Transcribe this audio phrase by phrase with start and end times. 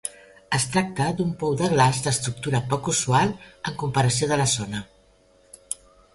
[0.57, 4.83] Es tracta d'un pou de glaç d'estructura poc usual en comparació de la zona.